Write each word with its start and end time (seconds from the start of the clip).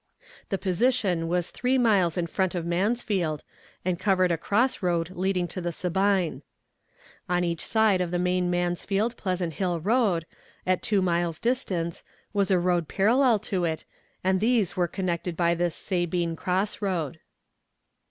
The 0.49 0.57
position 0.57 1.27
was 1.27 1.51
three 1.51 1.77
miles 1.77 2.17
in 2.17 2.25
front 2.25 2.55
of 2.55 2.65
Mansfield, 2.65 3.43
and 3.85 3.99
covered 3.99 4.31
a 4.31 4.35
cross 4.37 4.81
road 4.81 5.11
leading 5.11 5.47
to 5.49 5.61
the 5.61 5.71
Sabine. 5.71 6.41
On 7.29 7.43
each 7.43 7.63
side 7.63 8.01
of 8.01 8.09
the 8.09 8.17
main 8.17 8.49
Mansfield 8.49 9.15
Pleasant 9.15 9.53
Hill 9.53 9.79
road 9.79 10.25
at 10.65 10.81
two 10.81 11.03
miles' 11.03 11.37
distance, 11.37 12.03
was 12.33 12.49
a 12.49 12.57
road 12.57 12.87
parallel 12.87 13.37
to 13.53 13.63
it, 13.63 13.85
and 14.23 14.39
these 14.39 14.75
were 14.75 14.87
connected 14.87 15.37
by 15.37 15.53
this 15.53 15.75
Sabine 15.75 16.35
cross 16.35 16.81
road. 16.81 17.19